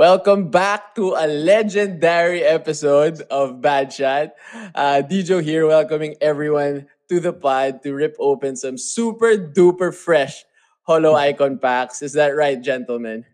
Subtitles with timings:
[0.00, 4.32] Welcome back to a legendary episode of Bad Shot.
[4.74, 10.46] Uh, Dijo here, welcoming everyone to the pod to rip open some super duper fresh
[10.84, 12.00] Holo Icon packs.
[12.00, 13.26] Is that right, gentlemen?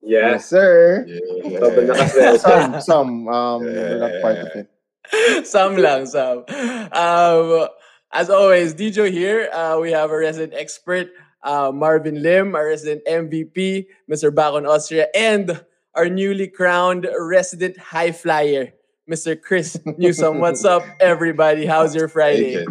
[0.00, 0.22] Yes.
[0.22, 1.04] Yes, sir.
[1.08, 2.36] Yeah.
[2.36, 5.46] Some, some, um, we're not part of it.
[5.48, 6.44] some lang, some.
[6.92, 7.66] Um,
[8.12, 9.50] as always, Dijo here.
[9.52, 11.08] Uh, we have a resident expert,
[11.42, 14.32] uh, Marvin Lim, our resident MVP, Mr.
[14.32, 15.60] Bacon Austria, and
[15.94, 18.72] our newly crowned resident high flyer,
[19.10, 19.40] Mr.
[19.40, 20.38] Chris Newsome.
[20.38, 21.66] What's up, everybody?
[21.66, 22.64] How's your Friday?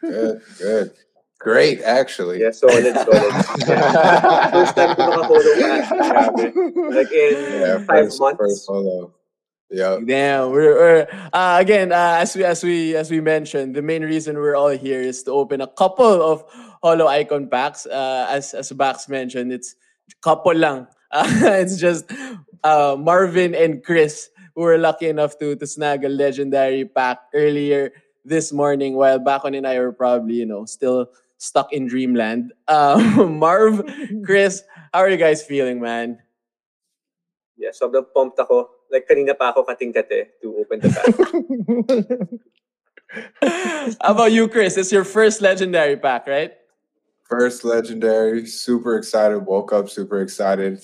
[0.00, 0.92] Good, good.
[1.40, 2.40] Great, actually.
[2.40, 3.68] Yeah, solid, solid.
[3.68, 4.50] Yeah.
[4.50, 6.88] First time ko nakafollow ka.
[6.88, 8.38] Like in Yeah, five first, months.
[8.38, 9.12] first follow.
[9.68, 9.98] Yeah.
[10.06, 14.02] Damn, we're, we're uh, again uh, as we as we as we mentioned, the main
[14.04, 16.44] reason we're all here is to open a couple of
[16.82, 17.84] Holo Icon packs.
[17.84, 19.74] Uh, as as Bax mentioned, it's
[20.22, 20.86] couple lang.
[21.14, 21.30] Uh,
[21.62, 22.10] it's just
[22.66, 27.94] uh, Marvin and Chris who were lucky enough to to snag a legendary pack earlier
[28.24, 32.52] this morning, while Bacon and I were probably you know still stuck in dreamland.
[32.68, 33.84] Um, Marv,
[34.24, 34.62] Chris,
[34.92, 36.18] how are you guys feeling, man?
[37.56, 38.70] Yeah, so I'm pumped ako.
[38.90, 41.14] Like kanina pa ako kating-kate to open the pack.
[44.02, 44.76] How about you, Chris?
[44.76, 46.52] It's your first legendary pack, right?
[47.38, 49.38] First legendary, super excited.
[49.38, 50.80] Woke up super excited.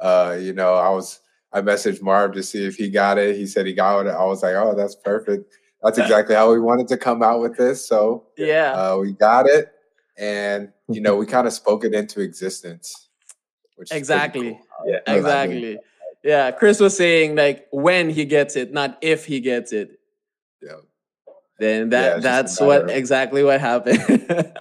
[0.00, 1.20] Uh, you know, I was
[1.52, 3.36] I messaged Marv to see if he got it.
[3.36, 4.10] He said he got it.
[4.10, 5.54] I was like, oh, that's perfect.
[5.80, 7.86] That's exactly how we wanted to come out with this.
[7.86, 8.72] So Yeah.
[8.72, 9.70] uh, we got it.
[10.18, 13.08] And you know, we kind of spoke it into existence.
[13.76, 14.52] Which is Exactly.
[14.54, 14.60] cool.
[14.86, 15.14] Yeah.
[15.14, 15.78] Exactly.
[16.24, 16.50] Yeah.
[16.50, 20.00] Chris was saying like when he gets it, not if he gets it.
[21.62, 21.86] Yeah.
[21.86, 24.00] Then that a that's what of- exactly what happened.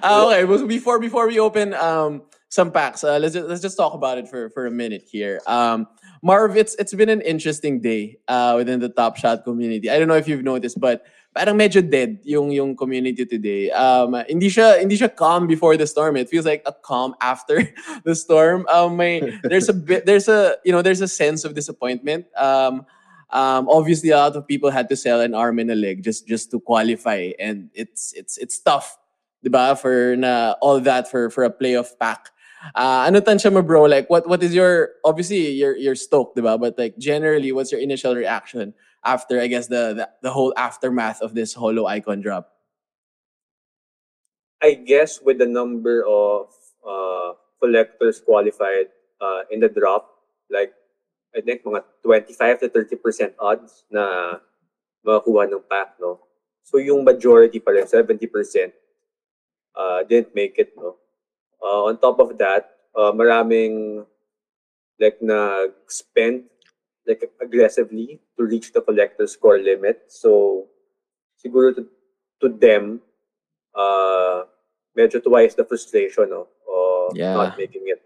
[0.00, 3.76] Uh, okay, but before before we open um some packs, uh, let's just, let's just
[3.76, 5.42] talk about it for for a minute here.
[5.46, 5.86] Um,
[6.22, 9.90] Marv, it's it's been an interesting day uh within the Top Shot community.
[9.90, 11.04] I don't know if you've noticed, but
[11.36, 13.70] parang medyo dead yung yung community today.
[13.70, 16.16] Um, hindi siya hindi siya calm before the storm.
[16.16, 17.60] It feels like a calm after
[18.06, 18.64] the storm.
[18.72, 22.26] Um, may there's a bit there's a you know there's a sense of disappointment.
[22.38, 22.86] Um,
[23.32, 26.26] um, obviously a lot of people had to sell an arm and a leg just
[26.26, 28.98] just to qualify, and it's it's it's tough,
[29.44, 29.78] diba?
[29.78, 32.30] For na all that for for a playoff pack.
[32.74, 33.84] Uh, ano tansya mo, bro?
[33.84, 36.60] Like, what what is your obviously you're you're stoked, diba?
[36.60, 38.74] But like generally, what's your initial reaction
[39.04, 42.52] after I guess the the, the whole aftermath of this Holo Icon drop?
[44.62, 46.52] I guess with the number of
[46.84, 47.32] uh,
[47.62, 50.20] collectors qualified uh, in the drop,
[50.50, 50.74] like
[51.30, 54.36] I think mga 25 to 30% odds na
[55.06, 56.20] makakuha ng pack, no?
[56.62, 58.72] So yung majority pa rin, 70%,
[59.74, 60.98] uh, didn't make it, no?
[61.62, 64.04] Uh, on top of that, uh, maraming
[64.98, 66.44] like nag-spend
[67.06, 70.04] like aggressively to reach the collector score limit.
[70.08, 70.66] So
[71.38, 71.86] siguro to,
[72.42, 73.00] to them,
[73.74, 74.44] uh,
[74.96, 77.34] medyo twice the frustration no, of Yeah.
[77.34, 78.02] not making it.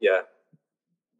[0.00, 0.22] Yeah.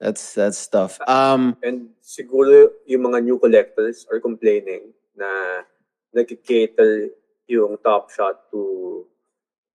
[0.01, 1.01] That's that's tough.
[1.09, 5.65] Um, And siguro yung mga new collectors are complaining na
[6.13, 7.17] nag-cater
[7.49, 9.05] yung top shot to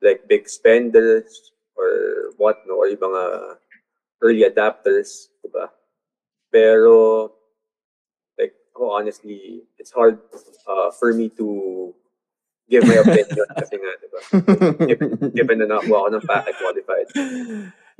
[0.02, 3.24] like big spenders or what no or yung mga
[4.22, 5.74] early adapters, diba?
[6.54, 7.34] Pero
[8.38, 10.22] like ako honestly, it's hard
[10.70, 11.94] uh, for me to
[12.70, 14.22] give my opinion kasi nga, diba?
[14.86, 17.08] Given, given na nakuha ako ng packet qualified.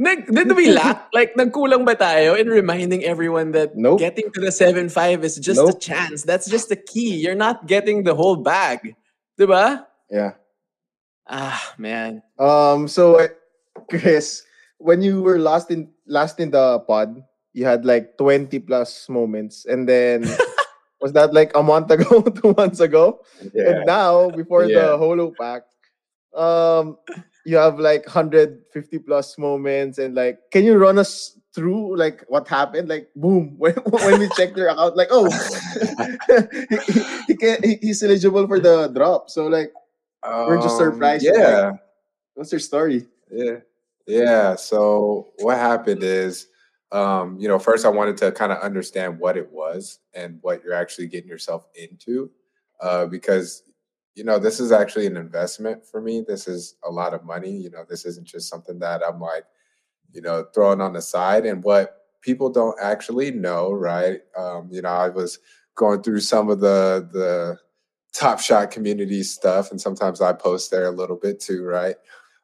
[0.02, 1.14] Nag, did we lack?
[1.14, 4.02] Like, nagkulang ba tayo in reminding everyone that Nope.
[4.02, 5.78] getting to the 7-5 is just a Nope.
[5.78, 6.26] chance.
[6.26, 7.22] That's just the key.
[7.22, 8.98] You're not getting the whole bag.
[9.38, 9.86] Diba?
[10.10, 10.42] Yeah.
[11.30, 12.26] Ah, man.
[12.42, 12.90] Um.
[12.90, 13.22] So,
[13.94, 14.42] Chris,
[14.82, 17.22] when you were last in last in the pod,
[17.54, 20.26] you had like twenty plus moments, and then
[21.00, 23.22] was that like a month ago, two months ago?
[23.40, 24.98] And now, before Yeah.
[24.98, 25.64] the Holo pack,
[26.36, 26.98] um,
[27.46, 32.24] you have like hundred fifty plus moments, and like, can you run us through like
[32.28, 32.88] what happened?
[32.90, 35.30] Like, boom, when when we checked your account, like, oh,
[36.88, 39.30] he, he, can, he- he's eligible for the drop.
[39.30, 39.72] So like,
[40.24, 41.72] We're just Um, surprised, Yeah.
[42.36, 43.08] what's your story?
[43.32, 43.58] Yeah.
[44.08, 44.56] Yeah.
[44.56, 46.48] So what happened is
[46.92, 50.62] um, you know, first I wanted to kind of understand what it was and what
[50.62, 52.30] you're actually getting yourself into,
[52.82, 53.64] uh, because
[54.16, 56.24] you know this is actually an investment for me.
[56.28, 57.52] This is a lot of money.
[57.52, 59.46] You know, this isn't just something that I'm like,
[60.12, 61.46] you know, throwing on the side.
[61.46, 64.20] And what people don't actually know, right?
[64.38, 65.40] Um, you know, I was
[65.76, 67.58] going through some of the the
[68.14, 71.96] top shot community stuff, and sometimes I post there a little bit too, right?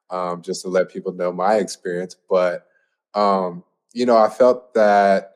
[0.09, 2.67] Um, just to let people know my experience, but
[3.13, 5.33] um, you know, I felt that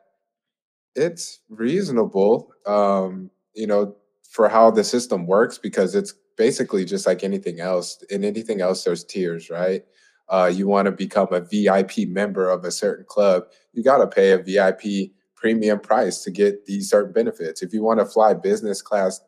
[0.94, 3.96] it's reasonable, um, you know,
[4.30, 8.02] for how the system works because it's basically just like anything else.
[8.10, 9.84] In anything else, there's tiers, right?
[10.28, 14.06] Uh, you want to become a VIP member of a certain club, you got to
[14.06, 17.62] pay a VIP premium price to get these certain benefits.
[17.62, 19.20] If you want to fly business class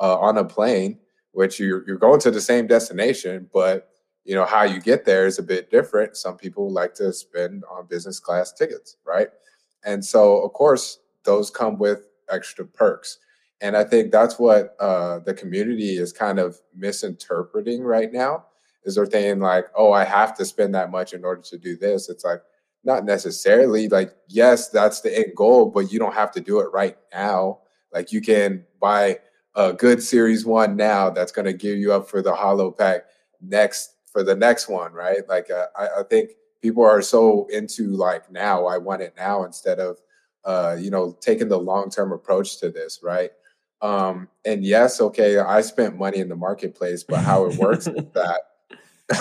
[0.00, 0.98] uh, on a plane,
[1.32, 3.88] which you're, you're going to the same destination, but
[4.28, 7.64] you know how you get there is a bit different some people like to spend
[7.70, 9.28] on business class tickets right
[9.86, 13.18] and so of course those come with extra perks
[13.60, 18.44] and i think that's what uh, the community is kind of misinterpreting right now
[18.84, 21.76] is they're saying like oh i have to spend that much in order to do
[21.76, 22.42] this it's like
[22.84, 26.68] not necessarily like yes that's the end goal but you don't have to do it
[26.72, 27.58] right now
[27.92, 29.18] like you can buy
[29.54, 33.06] a good series one now that's going to gear you up for the Holo pack
[33.40, 35.28] next for the next one, right?
[35.28, 36.30] Like uh, I, I think
[36.62, 39.98] people are so into like now, I want it now instead of
[40.44, 43.30] uh, you know taking the long term approach to this, right?
[43.80, 48.04] Um, and yes, okay, I spent money in the marketplace, but how it works is
[48.14, 48.40] that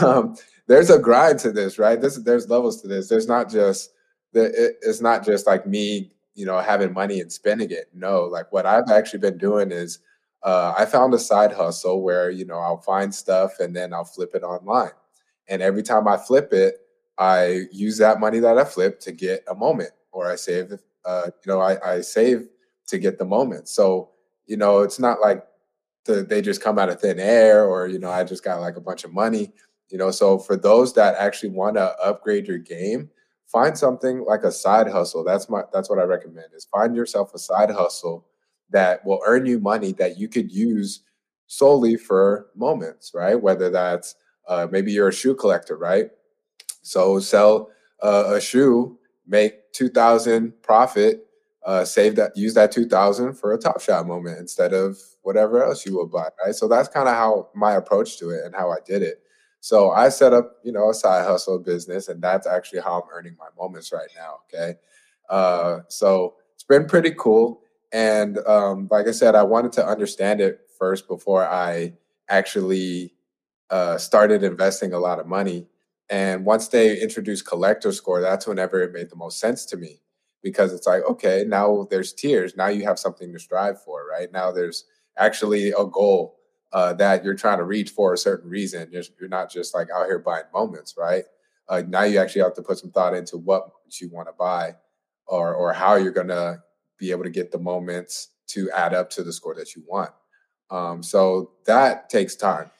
[0.04, 0.36] um,
[0.68, 2.00] there's a grind to this, right?
[2.00, 3.07] This there's levels to this.
[3.07, 3.92] There's not just
[4.33, 7.89] it's not just like me, you know, having money and spending it.
[7.94, 10.00] No, like what I've actually been doing is
[10.44, 14.06] uh, I found a side hustle where you know I'll find stuff and then I'll
[14.06, 14.92] flip it online.
[15.48, 16.75] And every time I flip it,
[17.18, 20.74] I use that money that I flip to get a moment, or I save.
[21.06, 22.48] Uh, you know, I, I save
[22.88, 23.69] to get the moment.
[23.69, 24.10] So
[24.48, 25.44] you know, it's not like
[26.06, 28.78] the, they just come out of thin air, or you know, I just got like
[28.78, 29.54] a bunch of money.
[29.90, 33.10] You know, so for those that actually want to upgrade your game,
[33.46, 35.24] find something like a side hustle.
[35.24, 36.48] That's my that's what I recommend.
[36.56, 38.26] Is find yourself a side hustle
[38.70, 41.02] that will earn you money that you could use
[41.48, 43.42] solely for moments, right?
[43.42, 44.16] Whether that's
[44.48, 46.10] uh, maybe you're a shoe collector, right?
[46.82, 47.70] So sell
[48.04, 51.26] uh, a shoe, make two thousand profit,
[51.68, 55.64] uh, save that, use that two thousand for a Top Shot moment instead of whatever
[55.64, 56.56] else you would buy, right?
[56.56, 59.22] So that's kind of how my approach to it and how I did it.
[59.60, 63.10] So I set up, you know, a side hustle business, and that's actually how I'm
[63.12, 64.40] earning my moments right now.
[64.48, 64.80] Okay,
[65.30, 67.62] uh, so it's been pretty cool.
[67.92, 71.94] And um, like I said, I wanted to understand it first before I
[72.30, 73.13] actually
[73.70, 75.68] uh, started investing a lot of money.
[76.10, 80.02] And once they introduced collector score, that's whenever it made the most sense to me
[80.48, 82.56] because it's like, okay, now there's tiers.
[82.56, 84.32] Now you have something to strive for, right?
[84.32, 84.86] Now there's
[85.18, 86.38] actually a goal
[86.72, 88.88] uh, that you're trying to reach for a certain reason.
[88.92, 91.24] You're, you're not just like out here buying moments, right?
[91.70, 94.74] Uh, now you actually have to put some thought into what you want to buy
[95.26, 96.64] or or how you're gonna
[96.98, 100.12] be able to get the moments to add up to the score that you want.
[100.70, 102.72] Um, so that takes time.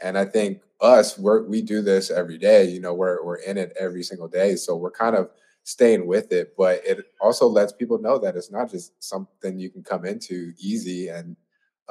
[0.00, 2.64] And I think us, we we do this every day.
[2.68, 4.56] You know, we're we're in it every single day.
[4.56, 5.30] So we're kind of
[5.66, 6.54] staying with it.
[6.58, 10.54] But it also lets people know that it's not just something you can come into
[10.58, 11.36] easy and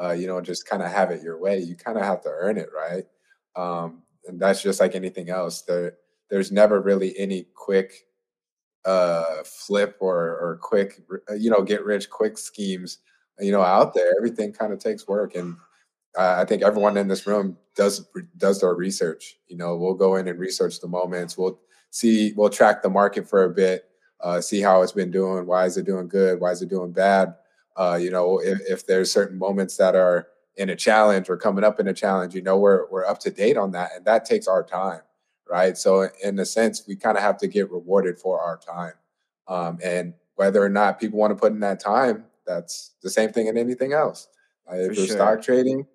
[0.01, 1.59] uh, you know just kind of have it your way.
[1.59, 3.05] You kind of have to earn it, right?
[3.55, 5.63] Um, and that's just like anything else.
[5.63, 5.95] There,
[6.29, 8.07] there's never really any quick
[8.85, 12.99] uh, flip or or quick uh, you know get rich quick schemes
[13.39, 15.55] you know out there everything kind of takes work and
[16.17, 20.17] uh, i think everyone in this room does does their research you know we'll go
[20.17, 21.59] in and research the moments we'll
[21.95, 23.85] see we'll track the market for a bit
[24.21, 26.91] uh, see how it's been doing why is it doing good why is it doing
[26.91, 27.35] bad
[27.77, 31.63] uh, you know if, if there's certain moments that are in a challenge or coming
[31.63, 34.25] up in a challenge you know we're, we're up to date on that and that
[34.25, 35.01] takes our time
[35.49, 35.77] right?
[35.77, 38.93] So in a sense, we kind of have to get rewarded for our time.
[39.47, 43.31] Um, and whether or not people want to put in that time, that's the same
[43.31, 44.27] thing in anything else.
[44.69, 45.15] Uh, if for you're sure.
[45.15, 45.85] stock trading,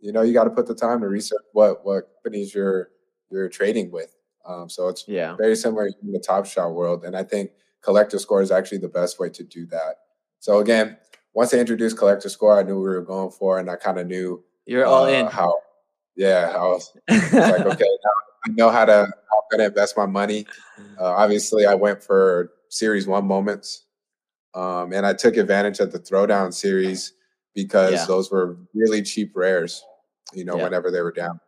[0.00, 2.90] you know, you got to put the time to research what what companies you're
[3.30, 4.15] you're trading with.
[4.46, 5.36] Um, so it's yeah.
[5.36, 7.50] very similar in the Top Shot world, and I think
[7.82, 9.96] collector score is actually the best way to do that.
[10.40, 10.96] So again,
[11.34, 14.06] once I introduced collector score, I knew we were going for, and I kind of
[14.06, 15.26] knew you're uh, all in.
[15.26, 15.54] How,
[16.16, 18.10] yeah, I was, I was like, okay, now
[18.46, 20.46] I know how to how I'm gonna invest my money.
[21.00, 23.86] Uh, obviously, I went for Series One moments,
[24.54, 27.12] um, and I took advantage of the Throwdown series
[27.54, 28.04] because yeah.
[28.06, 29.84] those were really cheap rares.
[30.32, 30.64] You know, yeah.
[30.64, 31.40] whenever they were down.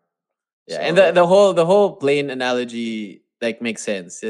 [0.69, 4.23] Yeah, so, and the, the whole the whole plane analogy like makes sense.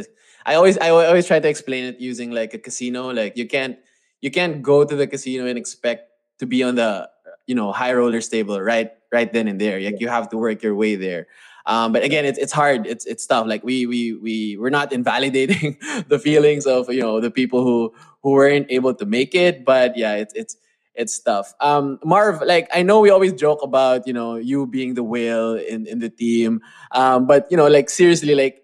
[0.46, 3.12] I always I always try to explain it using like a casino.
[3.12, 3.78] Like you can't
[4.22, 7.10] you can't go to the casino and expect to be on the
[7.46, 9.80] you know high roller stable right right then and there.
[9.80, 11.28] Like you have to work your way there.
[11.66, 12.86] Um, but again, it's it's hard.
[12.86, 13.46] It's it's tough.
[13.46, 15.78] Like we we we we're not invalidating
[16.08, 17.92] the feelings of you know the people who
[18.22, 19.64] who weren't able to make it.
[19.66, 20.56] But yeah, it's it's
[20.98, 21.54] it's tough.
[21.60, 25.54] Um, Marv, like I know we always joke about you know you being the whale
[25.54, 26.60] in in the team,
[26.92, 28.60] um, but you know like seriously, like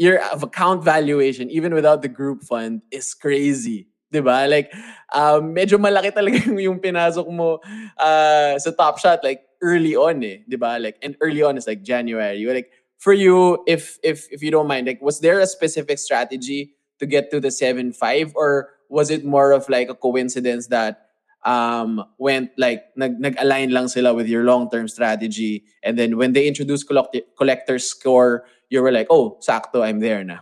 [0.00, 3.86] your account valuation even without the group fund is crazy.
[4.10, 4.48] 'Di ba?
[4.48, 4.72] Like
[5.12, 7.60] um, medyo malaki talaga yung, pinasok mo
[8.00, 10.80] uh, sa Top Shot like early on eh, 'di ba?
[10.80, 12.40] Like and early on is like January.
[12.40, 16.00] You like for you if if if you don't mind, like was there a specific
[16.00, 17.90] strategy to get to the 7-5
[18.38, 21.04] or was it more of like a coincidence that
[21.44, 26.48] um went like nag nag-align lang sila with your long-term strategy and then when they
[26.48, 30.40] introduced collect- collector score you were like oh sakto I'm there na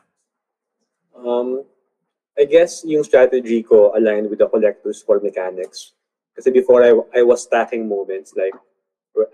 [1.23, 1.65] Um,
[2.39, 5.93] I guess yung strategy ko aligned with the collector's score mechanics.
[6.35, 8.55] Kasi before I, I was stacking moments, like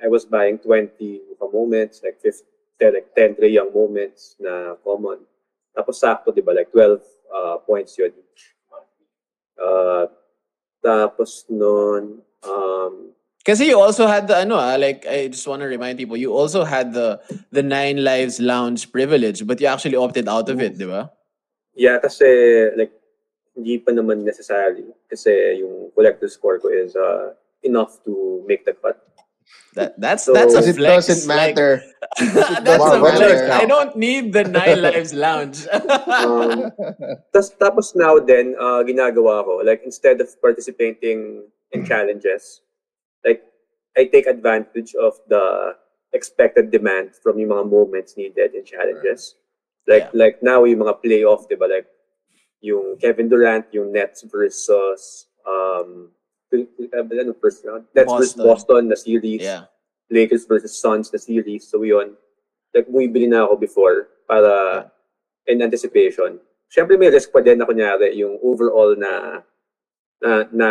[0.03, 1.21] I was buying 20
[1.53, 2.45] moments, like 50,
[2.83, 5.23] like 10 Trae Young moments na common.
[5.77, 6.51] Tapos sakto, di ba?
[6.51, 6.99] Like 12
[7.31, 8.55] uh, points yun each.
[9.59, 10.07] Uh,
[10.83, 12.95] tapos nun, um,
[13.49, 16.37] Kasi you also had the ano ah, like I just want to remind people you
[16.37, 17.17] also had the
[17.49, 21.09] the nine lives lounge privilege but you actually opted out of it, di ba?
[21.73, 22.29] Yeah, kasi
[22.77, 22.93] like
[23.57, 27.33] hindi pa naman necessary kasi yung collector score ko is uh,
[27.65, 29.01] enough to make the cut.
[29.77, 31.07] That that's So- that's a Because it flex.
[31.07, 31.83] doesn't like- matter.
[32.19, 33.21] that's a doesn't flex.
[33.21, 33.53] matter.
[33.53, 35.67] I don't need the nine lives lounge.
[36.09, 36.73] Um,
[37.37, 42.63] tas, tapos now then, uh, ginagawa ko, like instead of participating in challenges,
[43.25, 43.45] like
[43.97, 45.77] I take advantage of the
[46.17, 49.37] expected demand from yung mga moments needed in challenges.
[49.87, 50.21] Like Yeah.
[50.27, 51.69] like now yung mga playoff, 'di ba?
[51.69, 51.87] Like
[52.65, 56.11] yung Kevin Durant, yung Nets versus um
[56.53, 57.85] ano first round?
[57.95, 58.47] Nets versus Boston.
[58.47, 59.43] Boston na series.
[59.43, 59.65] yeah.
[60.09, 61.69] Lakers versus Suns na series.
[61.69, 62.17] So yun,
[62.73, 64.89] like bumibili na ako before para
[65.45, 66.41] in anticipation.
[66.69, 69.45] Siyempre may risk pa din na kunyari yung overall na
[70.19, 70.69] na, na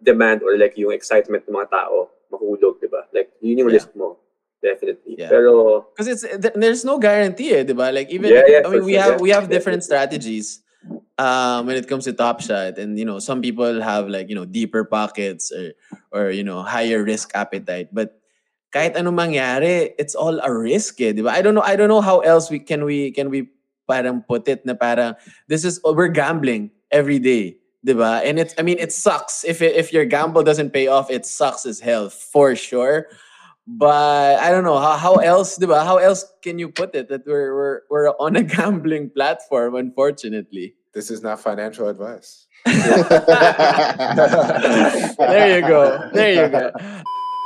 [0.00, 3.04] demand or like yung excitement ng mga tao mahulog, di ba?
[3.12, 3.76] Like yun yung Yeah.
[3.76, 4.16] risk mo.
[4.62, 5.18] Definitely.
[5.20, 5.28] Yeah.
[5.28, 5.52] Pero
[5.92, 7.92] Because it's th- there's no guarantee, eh, diba?
[7.92, 9.24] Like even Yeah, yeah, I mean we sure, have yeah.
[9.24, 10.64] we have different strategies
[11.18, 14.34] um when it comes to top shot and you know some people have like you
[14.34, 15.72] know deeper pockets or
[16.10, 18.18] or you know higher risk appetite but
[18.72, 21.28] kahit ano mangyari it's all a risk eh, diba?
[21.28, 23.52] I don't know I don't know how else we can we can we
[23.84, 25.14] parang put it na parang
[25.46, 28.24] this is we're gambling every day diba?
[28.24, 31.28] and it's I mean it sucks if it, if your gamble doesn't pay off it
[31.28, 33.12] sucks as hell for sure
[33.66, 35.84] but I don't know how, how else, diba?
[35.84, 39.74] How else can you put it that we're we're we're on a gambling platform?
[39.76, 42.46] Unfortunately, This is not financial advice.
[42.64, 42.80] there
[45.56, 46.70] you go, there you go.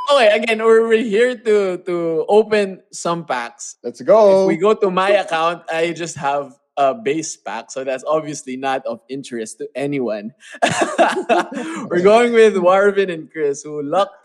[0.09, 3.75] Okay, again, we're, we're here to to open some packs.
[3.83, 4.43] Let's go.
[4.43, 8.55] If we go to my account, I just have a base pack, so that's obviously
[8.55, 10.31] not of interest to anyone.
[11.89, 14.15] We're going with Marvin and Chris, who lucked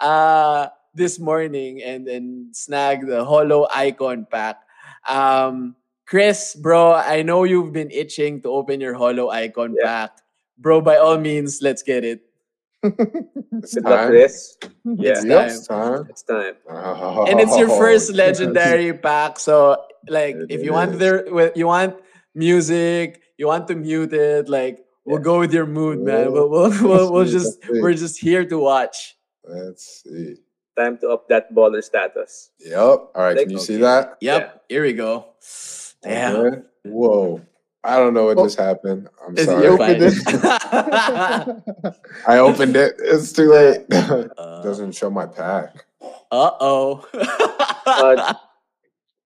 [0.00, 4.60] uh, this morning and and snagged the Holo Icon pack.
[5.08, 9.84] Um, Chris, bro, I know you've been itching to open your Holo Icon Yeah.
[9.86, 10.18] pack,
[10.58, 10.80] bro.
[10.80, 12.20] By all means, let's get it.
[12.82, 14.08] It's good luck, time.
[14.08, 14.56] Chris.
[14.84, 15.48] Yeah, It's time.
[15.48, 16.06] It's time.
[16.10, 16.54] it's time.
[17.28, 18.16] and it's your Oh, first yes.
[18.24, 19.38] legendary pack.
[19.38, 21.24] So, like, It if you want there,
[21.56, 21.96] you want
[22.34, 24.48] music, you want to mute it.
[24.48, 26.32] Like, we'll go with your mood, man.
[26.32, 29.16] We'll, we'll, we'll, we'll just we're just here to watch.
[29.48, 30.36] Let's see.
[30.76, 32.50] Time to up that baller status.
[32.58, 32.78] Yep.
[32.78, 33.36] All right.
[33.36, 34.16] Like- Can you see that?
[34.20, 35.26] Yep, here we go.
[36.02, 36.36] Damn.
[36.36, 36.62] Okay.
[36.84, 37.40] Whoa.
[37.84, 39.08] I don't know what just happened.
[39.24, 39.62] I'm Is it sorry.
[39.62, 41.94] your opened fine?
[42.26, 42.94] I opened it.
[42.98, 43.84] It's too late.
[43.92, 45.84] uh Doesn't show my pack.
[46.32, 47.04] oh.
[47.86, 48.34] Uh,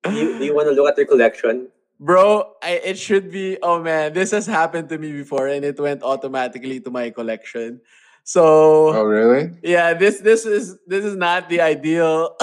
[0.05, 1.69] Do you, do you want to look at your collection?
[2.01, 3.59] Bro, I, it should be.
[3.63, 7.81] Oh man, this has happened to me before, and it went automatically to my collection.
[8.29, 9.57] So Oh, really?
[9.63, 12.37] Yeah, this this is this is not the ideal.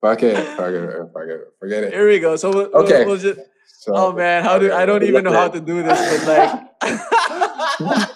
[0.00, 0.36] Fuck it.
[0.56, 1.10] Fuck it.
[1.12, 1.40] Fuck it.
[1.58, 1.92] Forget it.
[1.92, 2.36] Here we go.
[2.36, 3.04] So we'll, we'll- Okay.
[3.04, 3.40] we'll just.
[3.82, 8.08] So, Oh man, how do I don't even know how to do this, but like.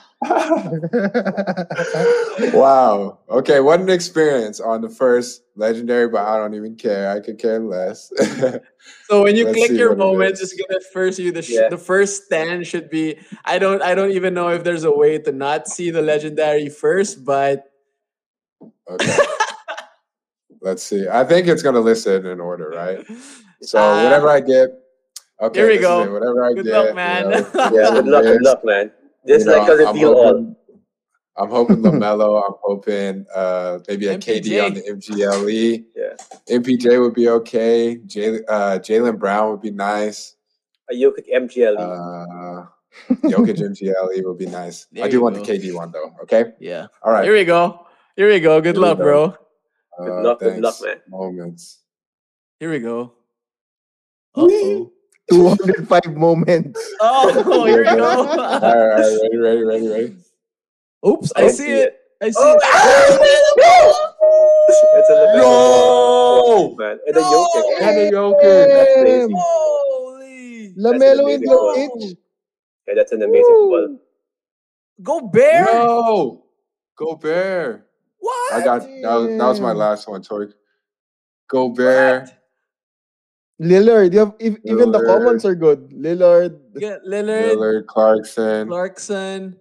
[2.53, 3.19] wow.
[3.29, 3.61] Okay.
[3.61, 7.11] What an experience on the first legendary, but I don't even care.
[7.11, 8.11] I could care less.
[9.09, 10.53] so when you Let's click your what it moments, is.
[10.53, 11.69] it's gonna first you the sh- Yeah.
[11.69, 13.19] the first stand should be.
[13.45, 16.69] I don't I don't even know if there's a way to not see the legendary
[16.69, 17.65] first, but
[18.91, 19.17] okay.
[20.61, 21.07] Let's see.
[21.09, 23.05] I think it's gonna list it in order, right?
[23.63, 24.71] So Uh, whatever I get,
[25.41, 26.13] Okay, Here we go.
[26.15, 26.73] Whatever I Good get.
[26.73, 27.31] luck, you man.
[27.31, 28.43] know, Yeah, good luck, good Yes.
[28.43, 28.91] luck, man.
[29.27, 30.57] This is You know, like a I'm reveal all.
[31.39, 32.43] I'm hoping Lamelo.
[32.47, 35.85] I'm hoping uh, maybe a KD on the MGLE.
[35.97, 36.15] Yeah.
[36.59, 37.97] MPJ would be okay.
[38.07, 40.37] Jay, uh, Jaylen Brown would be nice.
[40.91, 41.77] A Jokic MGL.
[41.79, 42.67] Uh,
[43.29, 44.87] Jokic MGLE would be nice.
[44.93, 45.43] There I do want go.
[45.45, 46.15] the KD one though.
[46.23, 46.53] Okay.
[46.61, 46.87] Yeah.
[47.03, 47.25] All right.
[47.25, 47.87] Here we go.
[48.17, 48.61] Here we go.
[48.63, 49.05] Good Here luck, go.
[49.05, 49.29] bro.
[49.99, 50.97] Good Uh, luck, good luck, man.
[51.09, 51.81] Moments.
[52.61, 53.13] Here we go.
[54.35, 54.93] Uh-oh.
[55.31, 56.81] 205 moments.
[57.01, 57.99] Oh, here we go.
[57.99, 60.17] right, all right, ready, ready, ready, ready.
[61.07, 61.99] Oops, I don't see see it.
[62.23, 62.63] I see Oh, it.
[62.65, 63.19] Ah!
[64.95, 66.77] It's a little No!
[66.79, 66.99] man.
[67.07, 67.83] And a Jokic.
[67.83, 68.11] And a
[68.75, 69.35] That's crazy.
[69.37, 70.75] Holy.
[70.79, 71.99] Lamelo and amazing ball.
[72.89, 73.99] Yeah, that's an amazing ball.
[75.03, 75.65] Gobert.
[75.65, 76.45] No!
[76.97, 77.87] Gobert.
[78.19, 78.53] What?
[78.55, 80.49] I got that was, that was my last one, Tori.
[81.49, 82.23] Gobert.
[82.23, 82.39] What?
[83.61, 84.13] Lillard.
[84.13, 85.07] You have, if, even the Lillard.
[85.07, 85.91] commons are good.
[85.91, 86.59] Lillard.
[86.79, 89.57] Get Lillard, Lillard, Clarkson, Clarkson,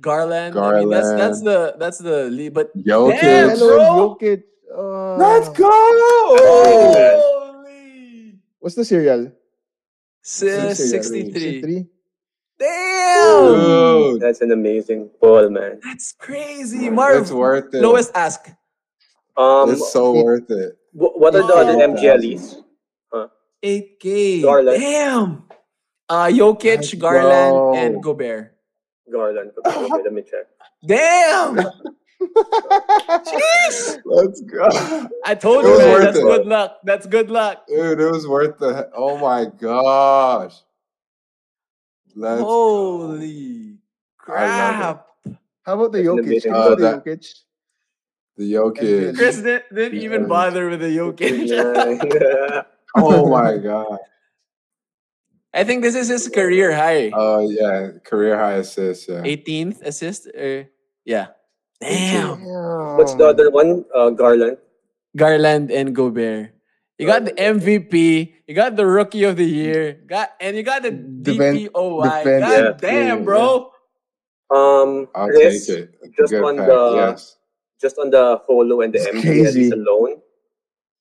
[0.00, 0.56] Garland.
[0.58, 2.54] I mean, that's that's the that's the lead.
[2.54, 3.20] But Jokic.
[3.20, 4.16] Damn, bro.
[4.18, 4.42] Jokic.
[4.72, 5.68] Uh, Let's go!
[6.80, 9.30] holy, What's the serial?
[10.22, 11.32] Si- Sixty-three.
[11.32, 11.40] 63.
[11.40, 11.86] 63?
[12.58, 15.80] Damn, Dude, That's an amazing ball, man.
[15.84, 16.88] that's crazy.
[16.88, 17.82] Marv, it's worth it.
[17.82, 18.48] lowest ask.
[19.36, 20.78] Um, it's so worth it.
[20.92, 21.74] wh- what are the other.
[21.74, 22.61] MGLEs?
[23.62, 24.42] 8K.
[24.42, 24.80] Garland.
[24.80, 25.44] Damn.
[26.08, 27.74] Uh, Jokic, Let's Garland, go.
[27.74, 28.56] and Gobert.
[29.10, 29.50] Garland.
[29.66, 30.46] Okay, let me check.
[30.84, 31.56] Damn.
[32.22, 34.00] Jeez.
[34.04, 34.68] Let's go.
[35.24, 35.90] I told It you, man.
[35.92, 36.22] worth That's it.
[36.22, 36.78] good luck.
[36.84, 37.66] That's good luck.
[37.66, 38.90] Dude, it was worth the.
[38.94, 40.54] Oh my gosh.
[42.14, 43.78] Let's Holy
[44.28, 45.06] I love crap.
[45.62, 46.26] How about the That's an Jokic?
[46.26, 47.00] amazing How about the ball.
[47.00, 47.34] Jokic?
[48.36, 49.16] the Jokic.
[49.16, 51.48] Chris didn't, didn't even bother with the Jokic.
[51.48, 52.62] Yeah.
[52.96, 53.98] Oh my god.
[55.54, 57.10] I think this is his career high.
[57.12, 59.08] Oh yeah, career high assist.
[59.08, 59.20] Yeah.
[59.20, 60.26] 18th assist.
[60.32, 60.68] Or,
[61.04, 61.28] yeah.
[61.80, 62.44] Damn.
[62.96, 63.84] What's the other one?
[63.94, 64.56] Uh, Garland.
[65.16, 66.54] Garland and Gobert.
[66.96, 68.32] You got the MVP.
[68.46, 69.98] You got the Rookie of the Year.
[70.06, 72.04] Got and you got the Defen- DPOY.
[72.22, 73.24] defense- God yeah, damn, yeah.
[73.24, 73.72] bro.
[74.52, 75.94] Um, I'll Chris, take it.
[76.02, 77.36] It's just good on pack, the- yes.
[77.80, 79.70] just on the Holo and the It's MGLEs crazy.
[79.72, 80.20] alone,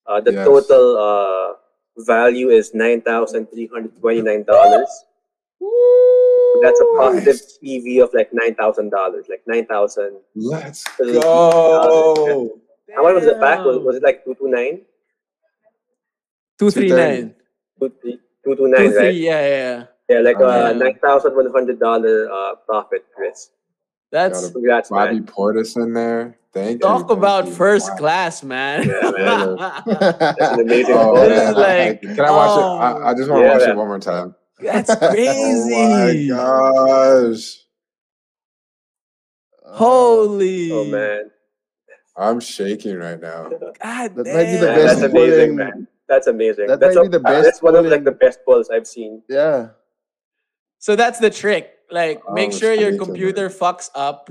[0.08, 0.48] uh, the Yes.
[0.48, 1.54] total uh,
[1.98, 4.90] value is nine thousand three hundred twenty-nine dollars.
[6.62, 10.18] That's a positive EV of like nine thousand dollars, like nine thousand.
[10.36, 12.60] Let's Three go.
[12.96, 13.64] How much was the pack?
[13.66, 14.82] Was, was it like two two nine?
[16.60, 17.34] 239.
[17.80, 19.16] Two three two two nine, 23, right?
[19.16, 19.84] yeah, yeah, yeah.
[20.10, 20.78] Yeah, like Oh, uh, yeah.
[20.78, 23.52] nine thousand one hundred dollar uh profit, Chris.
[24.12, 25.24] That's Gotta- Congrats, Bobby man.
[25.26, 26.38] Portis in there.
[26.54, 26.80] Thank you.
[26.80, 27.54] talk thank about you.
[27.54, 27.98] first Wow.
[27.98, 28.88] class, man.
[28.88, 29.56] Yeah, man.
[29.56, 31.16] That's an amazing Oh.
[31.28, 31.88] This is man.
[31.88, 32.76] like- Can I watch oh.
[32.76, 32.80] it?
[32.80, 33.70] I, I just want to Yeah, watch man.
[33.70, 34.36] it one more time.
[34.60, 35.74] That's crazy.
[35.74, 37.58] Oh my gosh.
[39.66, 40.72] Holy.
[40.72, 41.32] Oh, oh man,
[42.18, 43.50] I'm shaking right now.
[43.50, 44.76] God That might be the damn.
[44.76, 45.88] Best that's amazing, in- man.
[46.10, 46.68] That's amazing.
[46.68, 48.86] That that's might a- be the best That's one of like the best balls I've
[48.86, 49.24] seen.
[49.30, 49.70] Yeah.
[50.80, 51.72] So that's the trick.
[51.90, 53.58] Like, Oh, make it's sure your computer man.
[53.58, 54.30] fucks up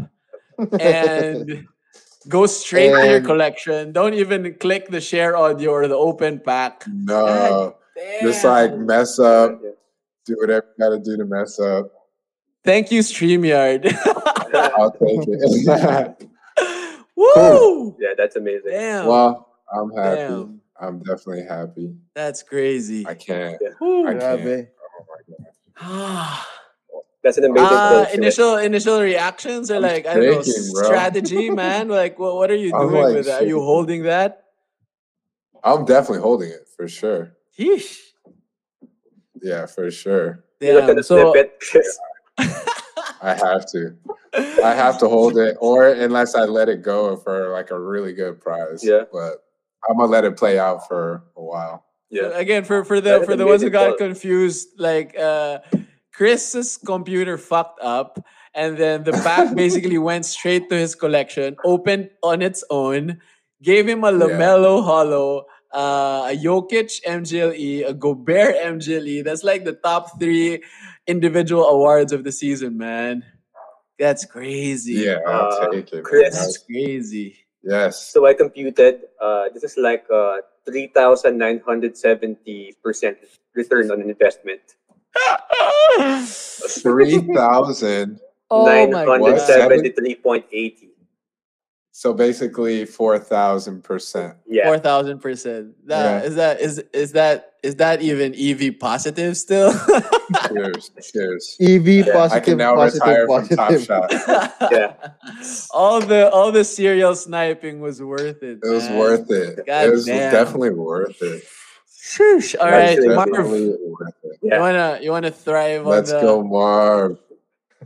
[0.78, 1.66] and
[2.28, 3.92] go straight to your collection.
[3.92, 6.84] Don't even click the share audio or the open pack.
[6.86, 7.76] No.
[7.96, 8.22] Damn.
[8.22, 9.60] Just like mess up,
[10.24, 11.90] do whatever you gotta do to mess up.
[12.64, 13.84] Thank you, StreamYard.
[14.54, 16.28] I'll take it.
[17.16, 17.96] Woo!
[17.98, 18.70] Yeah, that's amazing.
[18.70, 19.06] Damn.
[19.06, 20.16] well, I'm happy.
[20.16, 20.60] Damn.
[20.80, 21.94] I'm definitely happy.
[22.14, 23.06] That's crazy.
[23.06, 23.60] I can't.
[23.80, 24.06] Woo.
[24.06, 24.40] I can't.
[24.40, 24.68] Grabe.
[24.90, 26.38] Oh my god.
[27.22, 30.84] That's an amazing Uh, initial initial reactions are I'm like I don't know bro.
[30.84, 31.88] strategy, man.
[31.88, 33.42] Like, what what are you I'm, doing like, with that?
[33.42, 34.44] Are you holding that?
[35.62, 37.36] I'm definitely holding it for sure.
[37.58, 37.98] Yeesh.
[39.42, 40.44] Yeah, for sure.
[40.60, 41.02] You look at Damn.
[41.02, 41.34] So.
[43.22, 43.94] I have to.
[44.62, 48.14] I have to hold it, or unless I let it go for like a really
[48.14, 48.82] good prize.
[48.82, 49.02] Yeah.
[49.12, 49.44] But
[49.88, 51.84] I'm gonna let it play out for a while.
[52.12, 52.38] So Yeah.
[52.38, 55.58] again, for for the for the ones who got confused, like uh
[56.20, 58.20] Chris's computer fucked up,
[58.52, 63.16] and then the pack basically went straight to his collection, opened on its own,
[63.62, 69.24] gave him a Lamelo Holo, uh, a Jokic MGLE, a Gobert MGLE.
[69.24, 70.62] That's like the top three
[71.06, 73.24] individual awards of the season, man.
[73.98, 75.08] That's crazy.
[75.08, 76.04] Yeah, I'll Uh, take it.
[76.04, 76.36] Chris.
[76.36, 77.36] That's crazy.
[77.62, 78.12] Yes.
[78.12, 79.08] So I computed.
[79.18, 83.16] Uh, this is like uh, three thousand nine hundred seventy percent
[83.54, 84.60] return on investment.
[86.82, 88.20] Three thousand.
[88.50, 89.40] oh Nine my hundred god.
[89.46, 90.86] seven- seventy-three point eighty.
[91.92, 94.34] So basically, four thousand percent.
[94.46, 94.64] Yeah.
[94.66, 95.74] Four thousand percent.
[95.86, 96.28] That Yeah.
[96.28, 99.72] is that is is that is that even EV positive still?
[100.48, 101.56] Cheers, cheers.
[101.60, 103.80] EV Yeah, positive, I can now positive, retire from Top.
[103.80, 104.54] Shot.
[104.72, 104.94] Yeah.
[105.72, 108.60] all the all the serial sniping was worth it.
[108.62, 109.66] It was worth it.
[109.66, 110.32] God it was damn.
[110.32, 111.42] definitely worth it.
[112.10, 112.56] Sheesh.
[112.58, 114.38] All right, Marv, Definitely worth it.
[114.42, 117.18] you wanna you wanna thrive Let's on the go, Marv.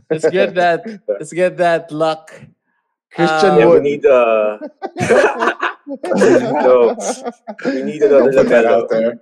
[0.09, 2.31] let's get that let's get that luck.
[3.13, 4.57] Christian Um, Yeah, we need uh
[6.05, 6.95] no,
[7.65, 9.19] we need another Don't put that out there.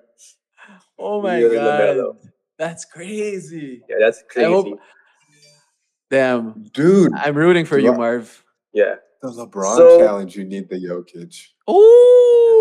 [0.97, 1.79] Oh my You're god.
[1.81, 2.17] Lamelo.
[2.57, 3.83] That's crazy.
[3.89, 4.49] Yeah, that's I crazy.
[4.51, 4.79] hope
[6.09, 6.63] Damn.
[6.73, 8.43] Dude, I'm rooting for you, Marv.
[8.71, 8.95] Yeah.
[9.21, 11.47] the LeBron So- challenge, you need the Jokic.
[11.69, 12.52] Ooh.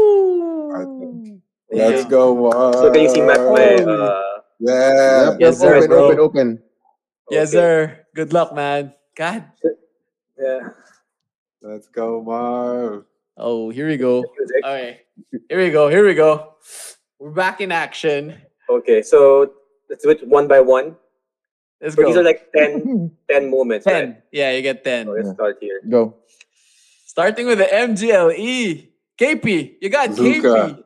[1.90, 2.74] Let's go, Marv.
[2.74, 4.22] So can you see Mac my uh
[4.58, 5.30] Yeah.
[5.30, 6.48] Yep, Yes, sir, open, open, open.
[7.30, 7.56] Yes, okay.
[7.58, 7.72] sir.
[8.14, 8.94] Good luck, man.
[9.16, 9.44] God.
[10.38, 10.70] Yeah.
[11.62, 13.04] Let's go, Marv.
[13.36, 14.22] Oh, here we go.
[14.64, 15.00] All right.
[15.48, 15.88] Here we go.
[15.88, 16.54] Here we go.
[17.18, 18.36] We're back in action.
[18.68, 19.52] Okay, so
[19.88, 20.96] let's do it one by one.
[21.80, 22.08] Let's So go.
[22.08, 24.14] these are like 10, 10 moments, right?
[24.14, 24.22] 10.
[24.30, 25.06] Yeah, you get 10.
[25.06, 25.34] So let's Yeah.
[25.34, 25.80] start here.
[25.88, 26.14] Go.
[27.06, 28.88] Starting with the MGLE.
[29.18, 29.76] KP.
[29.80, 30.48] You got Luka.
[30.48, 30.84] KP.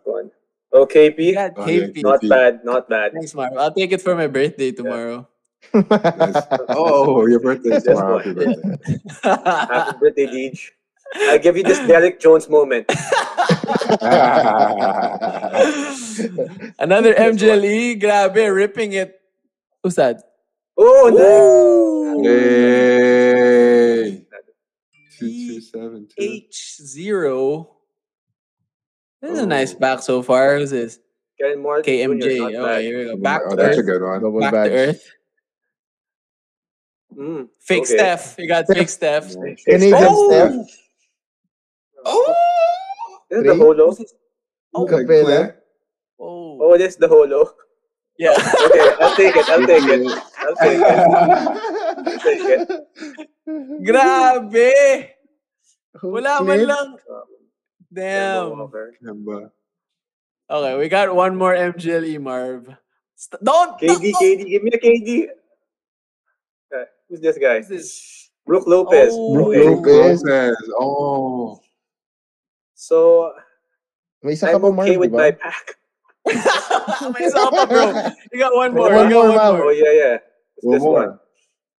[0.76, 0.88] Oh, one.
[0.88, 1.32] Okay, You P.
[1.32, 2.02] got Oh, yeah, KP.
[2.02, 3.12] Not bad, not bad.
[3.12, 3.56] Thanks, Marv.
[3.56, 5.26] I'll take it for my birthday tomorrow.
[5.72, 6.36] Nice.
[6.68, 8.18] Oh, your birthday This tomorrow.
[8.18, 8.98] Happy birthday.
[9.22, 10.70] Happy birthday, Deej.
[11.14, 12.86] I'll give you this Derrick Jones moment.
[16.78, 18.00] Another MGLE.
[18.00, 19.18] Grabe, ripping it.
[19.82, 20.22] Who's that?
[20.76, 22.26] Oh, nice.
[22.26, 24.26] Hey.
[25.18, 26.22] Two, two, seven, two.
[26.22, 27.75] H0.
[29.22, 30.58] This is a nice back so far.
[30.58, 30.98] Who's this?
[31.40, 31.82] Karen Moore.
[31.82, 32.20] KMJ.
[32.22, 32.82] Jr., not Oh, bad.
[32.82, 33.16] here we go.
[33.16, 33.86] Back oh, to that's a earth.
[33.86, 34.20] good one.
[34.22, 34.70] Double Back badge.
[34.70, 35.10] to earth.
[37.16, 37.96] Mm, Fake okay.
[37.96, 38.34] Steph.
[38.38, 39.32] You got fake Steph.
[39.64, 40.30] Canadian Oh!
[40.30, 40.52] Steph.
[42.04, 42.34] Oh!
[43.30, 43.58] This is the Three.
[43.60, 43.96] holo.
[44.74, 45.24] Oh, Like Capela.
[45.24, 45.54] Plant.
[46.20, 46.58] oh.
[46.62, 47.50] Oh, this is the holo.
[48.18, 48.32] Yeah.
[48.32, 49.48] Okay, I'll take it.
[49.48, 50.22] I'll take it.
[50.38, 52.22] I'll take it.
[52.22, 52.68] Take it.
[53.86, 55.08] Grabe!
[56.00, 56.68] Who Wala man played?
[56.68, 56.96] lang.
[57.92, 58.58] Kemba Damn.
[58.58, 58.94] Walker.
[59.02, 59.50] Kemba.
[60.48, 62.68] Okay, we got one more MGLE, Marv.
[63.16, 63.80] St- don't!
[63.80, 65.26] KD, don't- KD, give me a KD.
[66.74, 67.56] Uh, who's this guy?
[67.58, 68.30] Who's this?
[68.46, 69.10] Brook Lopez.
[69.12, 69.34] Oh.
[69.34, 70.22] Brook Lopez.
[70.22, 70.56] Lopez.
[70.78, 71.60] Oh.
[72.74, 73.32] So,
[74.22, 75.18] May isa ka I'm pa, Marv, okay with di ba?
[75.18, 75.66] my pack.
[77.14, 77.86] May isa ka pa, bro.
[78.32, 78.92] You got one more.
[78.92, 79.60] One you got more, one Marv.
[79.66, 80.16] Oh, yeah, yeah.
[80.58, 81.00] It's One this more.
[81.08, 81.18] one.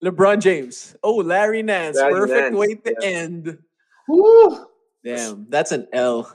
[0.03, 0.95] LeBron James.
[1.03, 1.95] Oh, Larry Nance.
[1.97, 3.07] Larry Perfect Nance, way to yeah.
[3.07, 3.57] end.
[4.09, 4.65] Woo.
[5.15, 6.31] Damn, that's an L.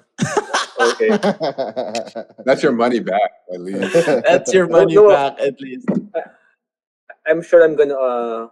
[0.81, 1.09] Okay.
[2.45, 3.93] That's your money back, at least.
[4.27, 5.11] That's your money no.
[5.11, 5.87] back, at least.
[7.27, 8.49] I'm sure I'm gonna uh,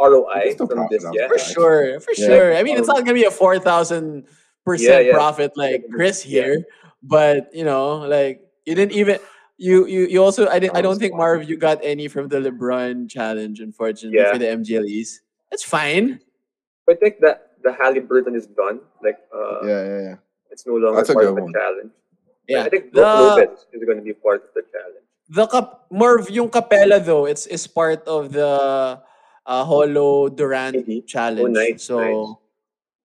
[0.00, 1.28] ROI from this, yeah?
[1.28, 2.26] For sure, for Yeah.
[2.26, 2.56] sure.
[2.56, 4.30] I mean, it's not gonna be a four thousand Yeah,
[4.64, 5.12] percent yeah.
[5.14, 6.42] profit like Chris Yeah.
[6.42, 6.64] here,
[7.02, 9.18] but you know, like you didn't even
[9.56, 11.14] you you you also I didn't I don't think.
[11.14, 14.32] Marv you got any from the LeBron challenge, unfortunately Yeah.
[14.32, 15.20] for the MGLEs.
[15.50, 16.20] That's fine.
[16.90, 18.80] I think that the Halliburton is done.
[19.02, 20.16] Like, uh, yeah, yeah, yeah.
[20.50, 21.52] it's no longer That's part of the one.
[21.52, 21.92] challenge.
[22.48, 24.98] Yeah, I think the Brook Lopez is going to be part of the challenge.
[25.32, 29.00] the cap Marv yung Capela though it's is part of the
[29.46, 31.06] uh, Holo Durant Mhm.
[31.06, 31.40] challenge.
[31.40, 32.36] Oh, nice, so nice.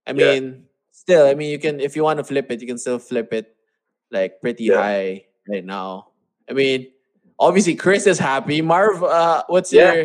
[0.07, 0.17] I Yeah.
[0.19, 0.43] mean,
[0.91, 3.31] still, I mean, you can if you want to flip it, you can still flip
[3.31, 3.55] it
[4.11, 4.81] like pretty Yeah.
[4.81, 6.11] high right now.
[6.49, 6.91] I mean,
[7.39, 8.59] obviously Chris is happy.
[8.65, 9.93] Marv, uh, what's Yeah.
[9.93, 10.03] your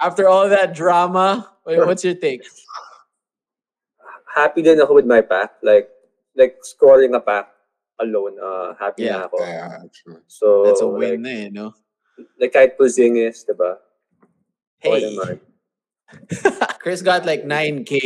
[0.00, 1.52] after all that drama?
[1.68, 2.46] What's your take?
[4.38, 5.58] Happy din ako with my pack.
[5.66, 5.90] Like,
[6.38, 7.50] like scoring a pack
[7.98, 9.18] alone, uh, happy Yeah.
[9.18, 9.36] na ako.
[9.42, 10.22] Yeah, actually.
[10.30, 11.66] So, That's a win, like, na, eh, no?
[12.38, 13.82] like kahit Porzingis, diba?
[14.78, 15.10] Hey.
[16.82, 17.98] Chris got like nine k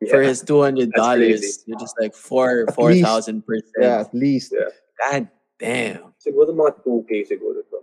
[0.00, 0.08] Yeah.
[0.10, 1.40] for his two hundred That's dollars.
[1.44, 1.68] crazy.
[1.68, 3.44] You're just like four At four percent.
[3.76, 4.54] Yeah, at least.
[4.56, 4.72] Yeah.
[4.96, 5.28] God
[5.60, 6.14] damn.
[6.16, 7.78] Siguro mga 2K siguro to.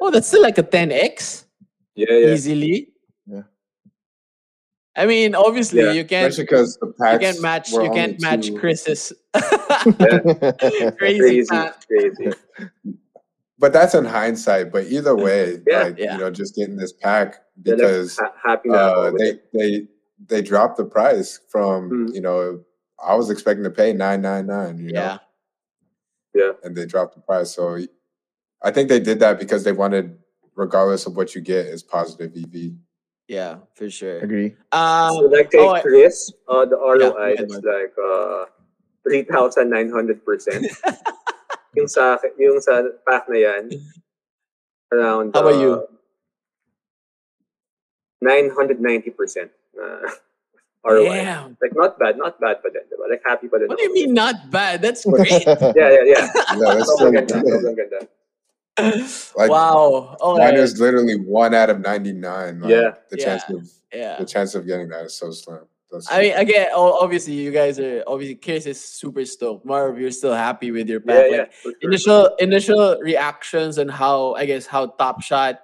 [0.00, 1.44] Oh, that's still like a ten x
[1.94, 2.32] yeah, yeah.
[2.32, 2.92] easily.
[4.96, 5.02] Yeah.
[5.02, 8.46] I mean, obviously Yeah, you can't Especially because the you can't match you can't match
[8.48, 11.86] two- Chris's crazy, Crazy, pack.
[11.86, 12.32] crazy.
[13.58, 14.72] But that's in hindsight.
[14.72, 15.82] But either way, Yeah.
[15.82, 16.14] like Yeah.
[16.14, 19.86] you know, just getting this pack because ha- happy na uh, they they
[20.28, 22.14] they dropped the price from Mm.
[22.14, 22.64] you know
[23.04, 24.78] I was expecting to pay nine nine nine.
[24.78, 25.18] You know, Yeah.
[26.34, 26.52] Yeah.
[26.64, 27.50] and they dropped the price.
[27.54, 27.78] So
[28.62, 30.16] I think they did that because they wanted,
[30.56, 32.72] regardless of what you get, is positive EV.
[33.30, 34.18] Yeah, for sure.
[34.18, 34.58] Agree.
[34.74, 37.62] Um, So like kay oh, Chris, uh, the ROI go ahead, is Mark.
[37.62, 38.50] like uh,
[39.06, 40.66] 3,900%.
[41.78, 43.70] yung sa akin- yung sa pack na yan,
[44.90, 45.72] around How about uh, you?
[48.18, 49.46] 990%.
[49.78, 50.10] Na,
[50.90, 51.22] ROI.
[51.22, 51.54] Damn.
[51.62, 53.06] Like not bad, not bad pa din, diba?
[53.06, 53.70] Like happy pa din.
[53.70, 54.82] What do you mean not bad?
[54.82, 55.46] That's great.
[55.78, 56.24] Yeah, yeah, yeah.
[56.58, 57.62] Yeah, that's still Sobrang ganda, good.
[57.62, 58.00] sobrang ganda.
[59.36, 60.16] Like wow.
[60.22, 60.60] mine Okay.
[60.60, 62.60] is literally one out of ninety nine.
[62.60, 62.90] Like, Yeah.
[63.10, 64.18] the chance of Yeah.
[64.18, 65.60] the chance of getting that is so slim.
[65.90, 68.36] That's I mean, again, obviously, you guys are obviously.
[68.36, 69.64] Chris is super stoked.
[69.66, 71.30] Marv, you're still happy with your Yeah, pack.
[71.30, 71.36] yeah.
[71.38, 71.78] Like, for sure.
[71.82, 75.58] initial initial reactions and how I guess how Top Shot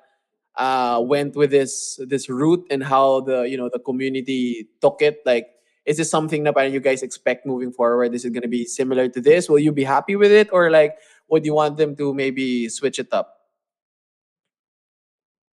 [0.57, 5.21] uh went with this this route and how the you know the community took it.
[5.25, 5.47] Like,
[5.85, 8.13] is this something that you guys expect moving forward?
[8.15, 9.49] Is it going to be similar to this?
[9.49, 10.97] Will you be happy with it, or like
[11.29, 13.35] would you want them to maybe switch it up?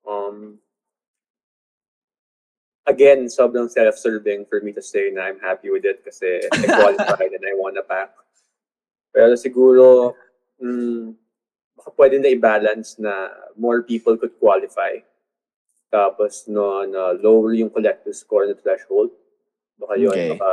[0.07, 0.59] Um,
[2.87, 7.35] again, sobrang self-serving for me to say na I'm happy with it kasi I qualified
[7.35, 8.15] and I won a pack.
[9.11, 10.15] Pero siguro,
[10.63, 11.11] mm,
[11.75, 15.03] baka pwede na i-balance na more people could qualify.
[15.91, 19.11] Tapos no, na lower yung collective score na threshold.
[19.77, 20.29] Baka yun, Okay.
[20.33, 20.49] baka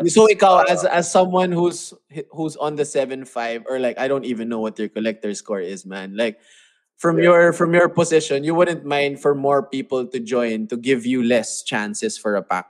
[0.00, 1.92] mas, So ikaw uh, as as someone who's
[2.32, 5.84] who's on the 7-5 or like I don't even know what your collector score is,
[5.84, 6.16] man.
[6.16, 6.40] Like
[6.96, 7.28] from Yeah.
[7.28, 11.20] your from your position, you wouldn't mind for more people to join to give you
[11.20, 12.66] less chances for a pack.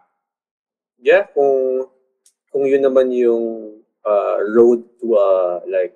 [1.03, 1.91] yeah, kung
[2.55, 5.95] kung yun naman yung uh, road to uh, like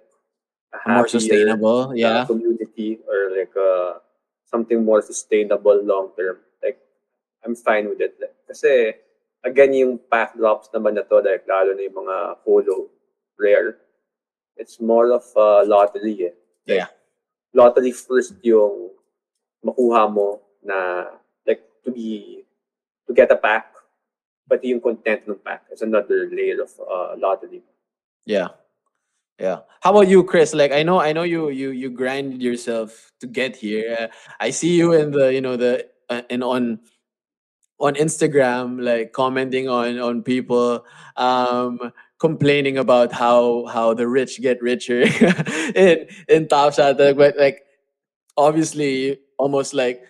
[0.74, 2.26] a More happier, sustainable, uh, yeah.
[2.26, 4.02] community or like uh,
[4.50, 6.42] something more sustainable long term.
[6.62, 6.78] Like
[7.46, 8.18] I'm fine with it.
[8.18, 8.98] Like, kasi
[9.46, 12.90] again yung pack drops naman na to like lalo na yung mga polo
[13.38, 13.78] rare.
[14.58, 16.34] It's more of a lottery eh.
[16.66, 16.90] Like, Yeah.
[17.54, 18.90] Lottery first yung
[19.62, 21.06] makuha mo na
[21.46, 22.42] like to be
[23.06, 23.70] to get a pack
[24.46, 27.62] pati yung content ng pack is another layer of uh, lottery.
[28.26, 28.54] Yeah.
[29.38, 29.66] Yeah.
[29.82, 30.54] How about you, Chris?
[30.54, 33.94] Like I know I know you you you grinded yourself to get here.
[34.00, 34.08] Uh,
[34.40, 36.80] I see you in the, you know, the uh, and on
[37.78, 40.84] on Instagram like commenting on on people
[41.16, 45.02] um complaining about how how the rich get richer
[45.74, 47.66] in in Top Shot but like
[48.36, 50.02] obviously almost like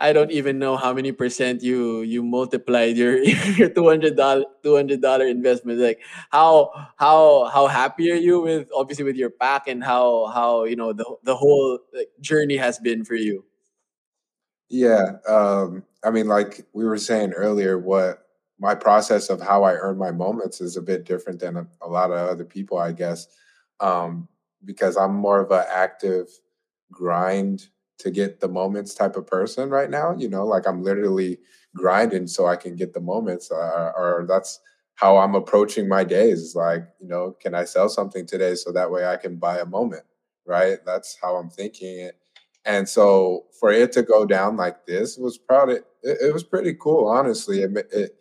[0.00, 3.18] I don't even know how many percent you you multiplied your
[3.58, 5.80] your two hundred dollar two hundred dollar investment.
[5.80, 5.98] Like
[6.30, 10.76] how how how happy are you with obviously with your pack and how how you
[10.76, 13.44] know the the whole like, journey has been for you.
[14.68, 18.24] Yeah, um, I mean, like we were saying earlier, what
[18.58, 21.88] my process of how I earn my moments is a bit different than a, a
[21.88, 23.26] lot of other people, I guess,
[23.80, 24.28] um,
[24.64, 26.28] because I'm more of an active
[26.90, 27.66] grind
[27.98, 30.14] to get the moments type of person right now.
[30.16, 31.38] You know, like I'm literally
[31.74, 34.60] grinding so I can get the moments, uh, or that's
[34.94, 36.54] how I'm approaching my days.
[36.56, 39.66] Like, you know, can I sell something today so that way I can buy a
[39.66, 40.02] moment,
[40.46, 40.78] right?
[40.84, 42.16] That's how I'm thinking it.
[42.68, 46.74] And so for it to go down like this was probably it, it was pretty
[46.80, 47.62] cool, honestly.
[47.62, 48.16] It it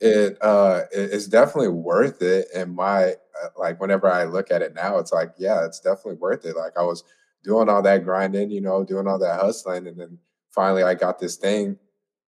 [0.00, 2.48] it uh it's definitely worth it.
[2.56, 6.14] And my uh, like whenever I look at it now, it's like yeah, it's definitely
[6.20, 6.56] worth it.
[6.56, 7.04] Like I was
[7.44, 10.18] doing all that grinding, you know, doing all that hustling, and then
[10.52, 11.78] finally I got this thing,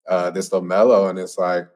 [0.08, 1.68] uh, this Lamelo, and it's like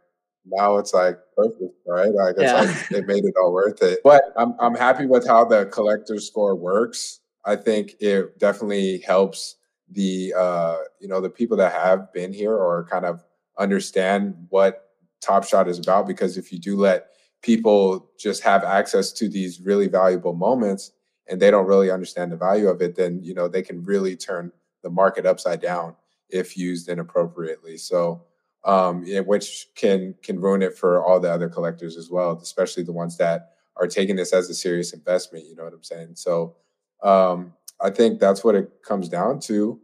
[0.46, 2.12] now it's like perfect, right?
[2.12, 2.60] Like it's Yeah.
[2.62, 4.00] like it made it all worth it.
[4.04, 7.20] But I'm I'm happy with how the collector's score works.
[7.44, 9.56] I think it definitely helps
[9.94, 13.24] the uh you know the people that have been here or kind of
[13.58, 14.88] understand what
[15.20, 17.08] Top Shot is about because if you do let
[17.42, 20.92] people just have access to these really valuable moments
[21.28, 24.16] and they don't really understand the value of it then you know they can really
[24.16, 24.50] turn
[24.82, 25.94] the market upside down
[26.30, 27.76] if used inappropriately.
[27.76, 28.24] So
[28.64, 32.92] um which can can ruin it for all the other collectors as well especially the
[32.92, 36.14] ones that are taking this as a serious investment you know what i'm saying?
[36.14, 36.56] So
[37.02, 39.80] um i think that's what it comes down to.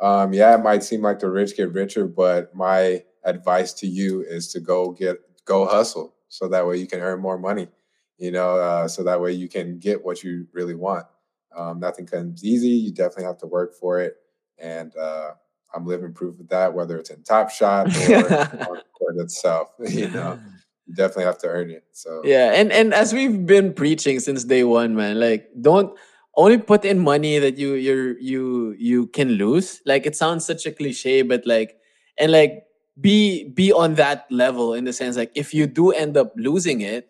[0.00, 4.22] Um yeah it might seem like the rich get richer but my advice to you
[4.22, 7.68] is to go get go hustle so that way you can earn more money
[8.18, 11.06] you know uh, so that way you can get what you really want.
[11.56, 12.68] Um, nothing comes easy.
[12.68, 14.16] You definitely have to work for it.
[14.58, 15.30] And uh,
[15.74, 19.68] i'm living proof of that whether it's in top shot or on the court itself
[19.88, 20.38] you know
[20.86, 22.22] you definitely have to earn it so.
[22.24, 25.96] Yeah, and and as we've been preaching since day one, man, like don't
[26.36, 29.80] only put in money that you you you you can lose.
[29.86, 31.76] Like it sounds such a cliche, but like
[32.18, 32.64] and like
[33.00, 36.80] be be on that level in the sense like if you do end up losing
[36.80, 37.08] it,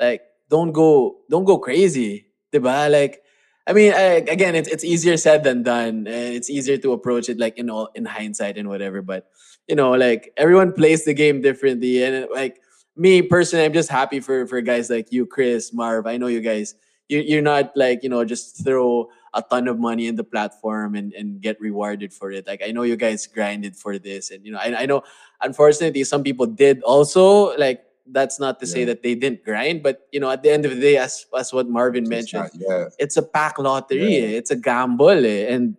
[0.00, 2.90] like don't go don't go crazy, diba?
[2.90, 3.22] Like
[3.66, 6.06] I mean, I, again, it's it's easier said than done.
[6.06, 9.02] It's easier to approach it like in all in hindsight and whatever.
[9.02, 9.26] But
[9.66, 12.60] you know, like everyone plays the game differently, and like
[12.96, 16.06] me personally, I'm just happy for for guys like you, Chris, Marv.
[16.06, 16.74] I know you guys.
[17.08, 20.94] You, you're not like you know just throw a ton of money in the platform
[20.94, 22.46] and and get rewarded for it.
[22.46, 25.02] Like I know you guys grinded for this, and you know I I know
[25.40, 30.06] unfortunately some people did also like That's not to say that they didn't grind, but
[30.14, 32.86] you know, at the end of the day, as as what Marvin Just mentioned, not
[32.86, 32.94] yet.
[33.02, 34.22] it's a pack lottery.
[34.22, 34.38] Yeah.
[34.38, 35.50] It's a gamble, eh.
[35.50, 35.74] and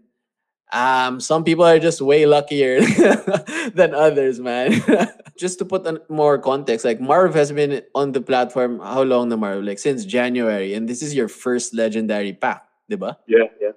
[0.73, 2.81] um, some people are just way luckier
[3.73, 4.81] than others, man.
[5.37, 9.29] just to put on more context, like Marv has been on the platform how long,
[9.29, 9.63] na Marv?
[9.63, 13.15] Like since January, and this is your first legendary pack, diba?
[13.27, 13.71] Yeah, yeah.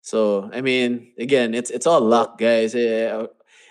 [0.00, 3.26] So I mean, again, it's it's all luck, guys, eh,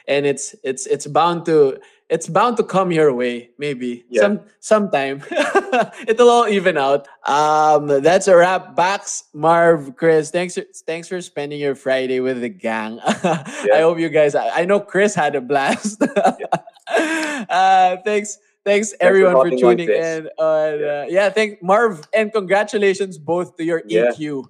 [0.08, 1.80] and it's it's it's bound to
[2.13, 4.21] it's bound to come your way, maybe Yeah.
[4.21, 5.23] some sometime.
[6.08, 7.08] It'll all even out.
[7.26, 8.76] Um, that's a wrap.
[8.78, 12.99] Bax, Marv, Chris, thanks for, thanks for spending your Friday with the gang.
[13.06, 14.36] I hope you guys.
[14.36, 15.97] I, I know Chris had a blast.
[16.88, 18.38] uh, thanks.
[18.63, 20.19] Thanks everyone for on tuning this.
[20.19, 20.30] in.
[20.38, 20.86] On, Yeah.
[20.86, 24.12] uh, yeah, thank Marv and congratulations both to your Yeah.
[24.15, 24.45] EQ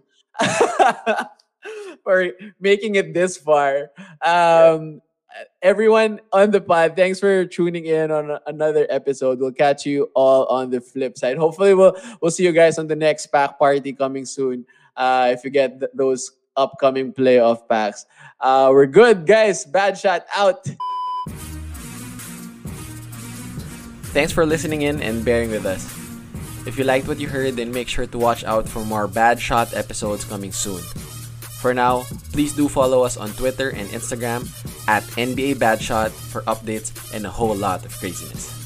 [2.04, 2.28] for
[2.60, 3.90] making it this far.
[4.22, 5.02] Um,
[5.62, 9.40] Everyone on the pod, thanks for tuning in on another episode.
[9.40, 11.38] We'll catch you all on the flip side.
[11.38, 14.66] Hopefully, we'll we'll see you guys on the next pack party coming soon.
[14.96, 18.06] Uh, if you get th- those upcoming playoff packs,
[18.42, 19.66] uh, we're good, guys.
[19.66, 20.68] Bad shot out.
[24.14, 25.90] Thanks for listening in and bearing with us.
[26.68, 29.40] If you liked what you heard, then make sure to watch out for more Bad
[29.40, 30.80] Shot episodes coming soon.
[31.64, 32.04] For now,
[32.36, 34.44] please do follow us on Twitter and Instagram
[34.86, 38.63] at NBA Bad Shot for updates and a whole lot of craziness.